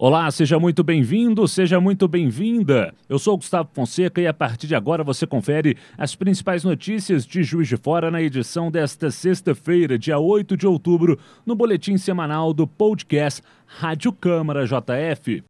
[0.00, 2.94] Olá, seja muito bem-vindo, seja muito bem-vinda.
[3.08, 7.42] Eu sou Gustavo Fonseca e a partir de agora você confere as principais notícias de
[7.42, 12.64] Juiz de Fora na edição desta sexta-feira, dia 8 de outubro, no boletim semanal do
[12.64, 15.42] podcast Rádio Câmara JF.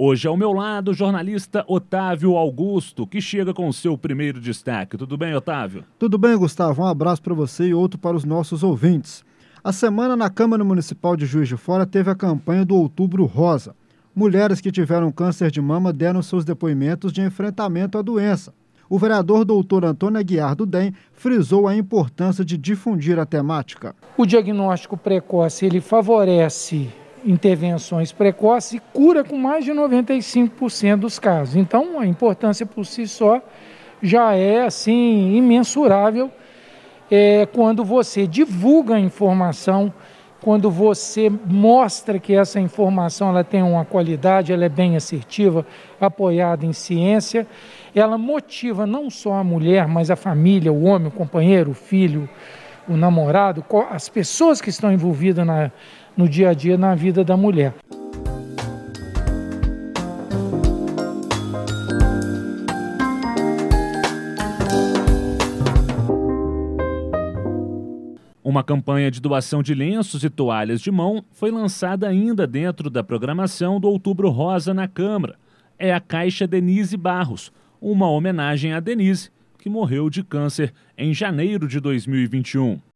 [0.00, 4.96] Hoje ao meu lado, o jornalista Otávio Augusto, que chega com o seu primeiro destaque.
[4.96, 5.84] Tudo bem, Otávio?
[5.98, 6.82] Tudo bem, Gustavo.
[6.82, 9.24] Um abraço para você e outro para os nossos ouvintes.
[9.62, 13.74] A semana na Câmara Municipal de Juiz de Fora teve a campanha do Outubro Rosa.
[14.14, 18.54] Mulheres que tiveram câncer de mama deram seus depoimentos de enfrentamento à doença.
[18.88, 23.96] O vereador doutor Antônio Aguiar do DEM frisou a importância de difundir a temática.
[24.16, 26.88] O diagnóstico precoce ele favorece
[27.24, 31.56] intervenções precoces e cura com mais de 95% dos casos.
[31.56, 33.40] Então, a importância por si só
[34.02, 36.30] já é assim imensurável
[37.10, 39.92] é, quando você divulga a informação,
[40.40, 45.66] quando você mostra que essa informação ela tem uma qualidade, ela é bem assertiva,
[46.00, 47.46] apoiada em ciência,
[47.94, 52.28] ela motiva não só a mulher, mas a família, o homem, o companheiro, o filho,
[52.88, 55.70] o namorado, as pessoas que estão envolvidas na,
[56.18, 57.72] no dia a dia na vida da mulher.
[68.42, 73.04] Uma campanha de doação de lenços e toalhas de mão foi lançada ainda dentro da
[73.04, 75.36] programação do Outubro Rosa na Câmara.
[75.78, 81.68] É a Caixa Denise Barros, uma homenagem a Denise, que morreu de câncer em janeiro
[81.68, 82.87] de 2021.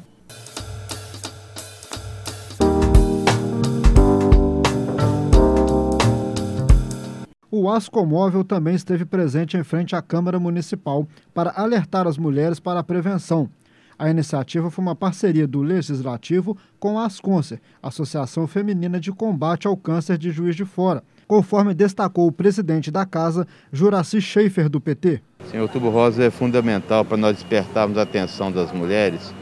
[7.63, 12.81] O Ascomóvel também esteve presente em frente à Câmara Municipal para alertar as mulheres para
[12.81, 13.49] a prevenção.
[13.97, 19.77] A iniciativa foi uma parceria do Legislativo com a Asconcer, Associação Feminina de Combate ao
[19.77, 25.23] Câncer de Juiz de Fora, conforme destacou o presidente da casa, Juraci Schaefer, do PT.
[25.49, 29.33] Sim, o Outubro Rosa é fundamental para nós despertarmos a atenção das mulheres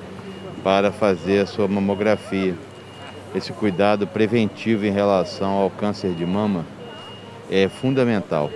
[0.63, 2.55] para fazer a sua mamografia.
[3.35, 6.67] Esse cuidado preventivo em relação ao câncer de mama
[7.51, 8.51] é fundamental.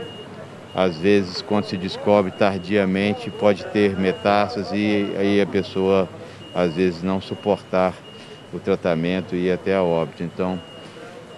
[0.74, 6.08] Às vezes, quando se descobre tardiamente, pode ter metástase e aí a pessoa,
[6.54, 7.94] às vezes, não suportar
[8.52, 10.22] o tratamento e ir até a óbito.
[10.22, 10.58] Então,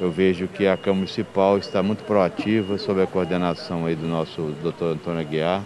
[0.00, 4.54] eu vejo que a Câmara Municipal está muito proativa sob a coordenação aí do nosso
[4.62, 5.62] doutor Antônio Aguiar,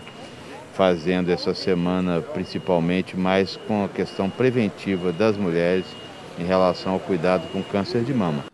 [0.73, 5.85] fazendo essa semana principalmente mais com a questão preventiva das mulheres
[6.39, 8.50] em relação ao cuidado com câncer de mama.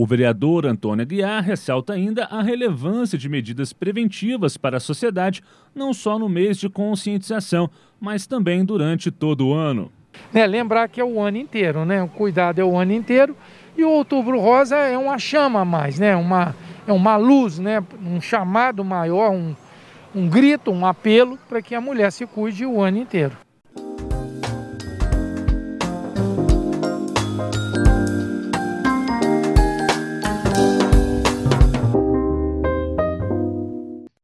[0.00, 5.42] O vereador Antônio Aguiar ressalta ainda a relevância de medidas preventivas para a sociedade,
[5.74, 7.68] não só no mês de conscientização,
[8.00, 9.92] mas também durante todo o ano.
[10.32, 12.02] É, lembrar que é o ano inteiro, né?
[12.02, 13.36] O cuidado é o ano inteiro
[13.76, 16.16] e o Outubro Rosa é uma chama a mais, né?
[16.16, 16.56] Uma,
[16.86, 17.84] é uma luz, né?
[18.02, 19.54] Um chamado maior, um,
[20.14, 23.36] um grito, um apelo para que a mulher se cuide o ano inteiro.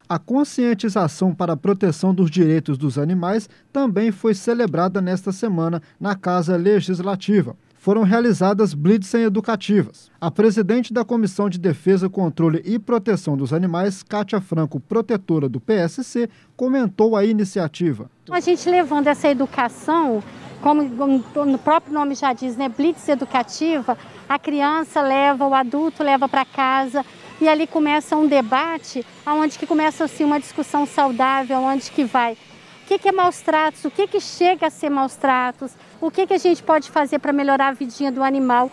[0.08, 6.14] A conscientização para a proteção dos direitos dos animais também foi celebrada nesta semana na
[6.14, 7.56] Casa Legislativa.
[7.76, 10.08] Foram realizadas blitzen educativas.
[10.20, 15.60] A presidente da Comissão de Defesa, Controle e Proteção dos Animais, Kátia Franco, protetora do
[15.60, 18.08] PSC, comentou a iniciativa.
[18.30, 20.22] A gente levando essa educação,
[20.62, 26.28] como o próprio nome já diz, né, blitz educativa, a criança leva, o adulto leva
[26.28, 27.04] para casa,
[27.40, 32.32] e ali começa um debate, onde que começa assim uma discussão saudável, onde que vai.
[32.32, 33.84] O que, que é maus tratos?
[33.84, 35.72] O que, que chega a ser maus tratos?
[36.00, 38.70] O que, que a gente pode fazer para melhorar a vidinha do animal?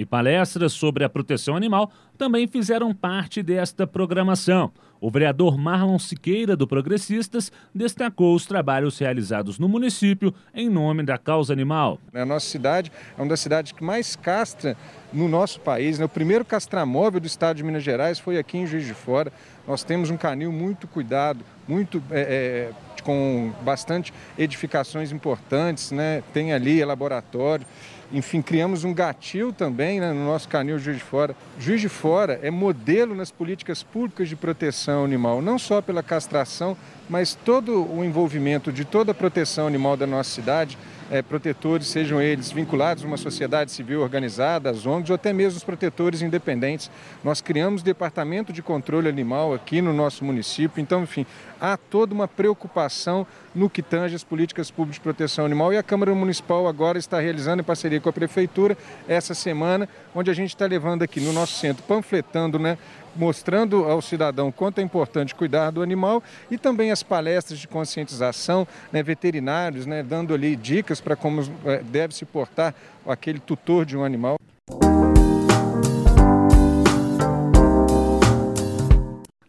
[0.00, 4.72] E palestras sobre a proteção animal também fizeram parte desta programação.
[4.98, 11.18] O vereador Marlon Siqueira, do Progressistas, destacou os trabalhos realizados no município em nome da
[11.18, 11.98] causa animal.
[12.14, 14.74] A nossa cidade é uma das cidades que mais castra
[15.12, 15.98] no nosso país.
[15.98, 16.06] Né?
[16.06, 19.30] O primeiro castramóvel do estado de Minas Gerais foi aqui em Juiz de Fora.
[19.68, 26.22] Nós temos um canil muito cuidado, muito é, é, com bastante edificações importantes, né?
[26.32, 27.66] tem ali laboratório.
[28.12, 31.36] Enfim, criamos um gatil também né, no nosso canil Juiz de Fora.
[31.58, 36.76] Juiz de Fora é modelo nas políticas públicas de proteção animal, não só pela castração,
[37.10, 40.78] mas todo o envolvimento de toda a proteção animal da nossa cidade
[41.10, 45.56] é, protetores, sejam eles vinculados a uma sociedade civil organizada, as ONGs ou até mesmo
[45.56, 46.88] os protetores independentes.
[47.24, 51.26] Nós criamos departamento de controle animal aqui no nosso município, então, enfim,
[51.60, 55.82] há toda uma preocupação no que tange as políticas públicas de proteção animal e a
[55.82, 58.78] Câmara Municipal agora está realizando em parceria com a Prefeitura
[59.08, 62.78] essa semana, onde a gente está levando aqui no nosso centro, panfletando, né,
[63.16, 68.66] mostrando ao cidadão quanto é importante cuidar do animal e também as palestras de conscientização,
[68.92, 72.74] né, veterinários, né, dando ali dicas para como é, deve se portar
[73.06, 74.36] aquele tutor de um animal.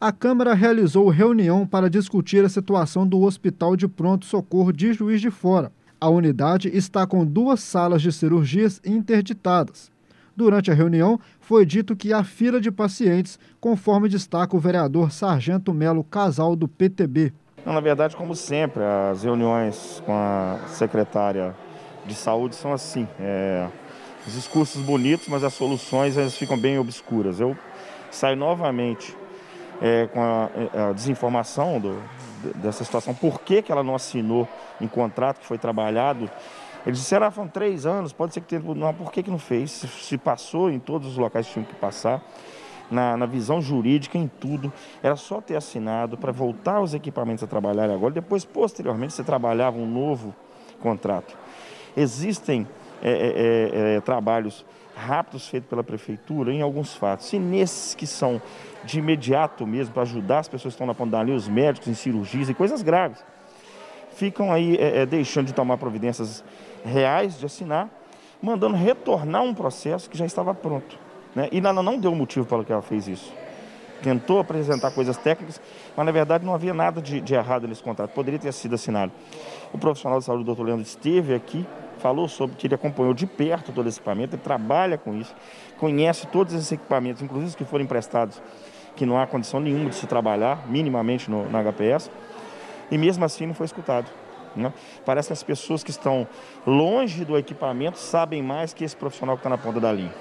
[0.03, 5.21] A Câmara realizou reunião para discutir a situação do Hospital de Pronto Socorro de Juiz
[5.21, 5.71] de Fora.
[5.99, 9.91] A unidade está com duas salas de cirurgias interditadas.
[10.35, 11.19] Durante a reunião,
[11.51, 16.65] foi dito que há fila de pacientes, conforme destaca o vereador Sargento Melo Casal, do
[16.65, 17.33] PTB.
[17.65, 21.53] Na verdade, como sempre, as reuniões com a secretária
[22.05, 23.05] de saúde são assim.
[23.19, 23.67] É,
[24.25, 27.41] os discursos bonitos, mas as soluções elas ficam bem obscuras.
[27.41, 27.53] Eu
[28.09, 29.13] saio novamente
[29.81, 32.01] é, com a, é, a desinformação do,
[32.55, 34.47] dessa situação, por que, que ela não assinou
[34.79, 36.31] em contrato que foi trabalhado
[36.85, 38.61] eles disseram, ah, foram três anos, pode ser que tenha.
[38.61, 39.71] Não, por que, que não fez?
[39.71, 42.23] Se, passou em todos os locais que tinham que passar,
[42.89, 44.71] na, na visão jurídica, em tudo.
[45.01, 48.13] Era só ter assinado para voltar os equipamentos a trabalhar agora.
[48.13, 50.35] Depois, posteriormente, você trabalhava um novo
[50.81, 51.37] contrato.
[51.95, 52.67] Existem
[53.01, 57.31] é, é, é, é, trabalhos rápidos feitos pela prefeitura em alguns fatos.
[57.33, 58.41] E nesses que são
[58.83, 62.49] de imediato mesmo, para ajudar as pessoas que estão na ponta os médicos em cirurgias
[62.49, 63.23] e coisas graves,
[64.13, 66.43] ficam aí é, é deixando de tomar providências
[66.83, 67.89] reais de assinar,
[68.41, 70.97] mandando retornar um processo que já estava pronto.
[71.35, 71.47] Né?
[71.51, 73.33] E ela não deu motivo para que ela fez isso.
[74.01, 75.61] Tentou apresentar coisas técnicas,
[75.95, 79.11] mas na verdade não havia nada de, de errado nesse contrato, poderia ter sido assinado.
[79.71, 81.65] O profissional de saúde, o doutor Leandro, esteve aqui,
[81.99, 85.35] falou sobre que ele acompanhou de perto todo esse equipamento, ele trabalha com isso,
[85.77, 88.41] conhece todos esses equipamentos, inclusive os que foram emprestados,
[88.95, 92.09] que não há condição nenhuma de se trabalhar minimamente no, na HPS,
[92.89, 94.09] e mesmo assim não foi escutado.
[94.55, 94.73] Né?
[95.05, 96.27] Parece que as pessoas que estão
[96.65, 100.11] longe do equipamento sabem mais que esse profissional que está na ponta da linha.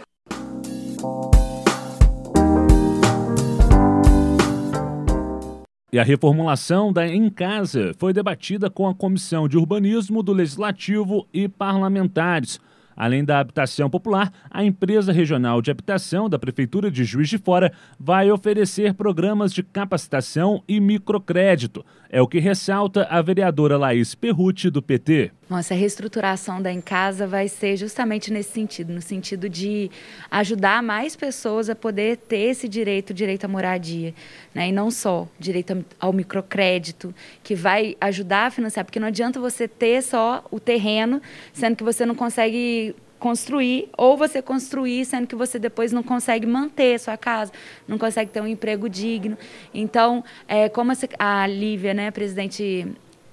[5.92, 11.26] E a reformulação da Em Casa foi debatida com a Comissão de Urbanismo do Legislativo
[11.34, 12.60] e parlamentares.
[13.00, 17.72] Além da habitação popular, a empresa regional de habitação da Prefeitura de Juiz de Fora
[17.98, 21.82] vai oferecer programas de capacitação e microcrédito.
[22.10, 25.32] É o que ressalta a vereadora Laís Perruti, do PT.
[25.50, 29.90] Nossa, a reestruturação da Em Casa vai ser justamente nesse sentido, no sentido de
[30.30, 34.14] ajudar mais pessoas a poder ter esse direito, direito à moradia,
[34.54, 34.68] né?
[34.68, 37.12] E não só direito ao microcrédito,
[37.42, 41.20] que vai ajudar a financiar, porque não adianta você ter só o terreno,
[41.52, 46.46] sendo que você não consegue construir, ou você construir, sendo que você depois não consegue
[46.46, 47.50] manter sua casa,
[47.88, 49.36] não consegue ter um emprego digno.
[49.74, 52.86] Então, é, como a Lívia, né, presidente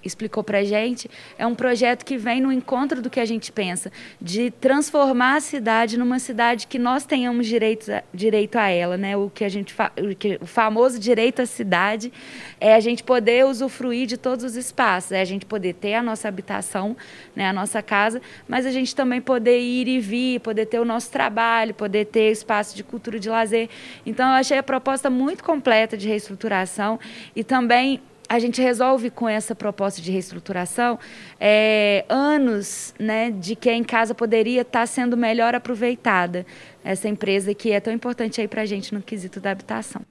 [0.07, 3.51] explicou para a gente, é um projeto que vem no encontro do que a gente
[3.51, 8.97] pensa, de transformar a cidade numa cidade que nós tenhamos direito a, direito a ela,
[8.97, 9.15] né?
[9.15, 12.11] O que a gente fa, o, que, o famoso direito à cidade
[12.59, 16.03] é a gente poder usufruir de todos os espaços, é a gente poder ter a
[16.03, 16.95] nossa habitação,
[17.35, 20.85] né, a nossa casa, mas a gente também poder ir e vir, poder ter o
[20.85, 23.69] nosso trabalho, poder ter espaço de cultura de lazer.
[24.05, 26.99] Então eu achei a proposta muito completa de reestruturação
[27.35, 30.99] e também a gente resolve com essa proposta de reestruturação
[31.39, 36.45] é, anos né, de que em casa poderia estar sendo melhor aproveitada
[36.83, 40.01] essa empresa que é tão importante aí para a gente no quesito da habitação.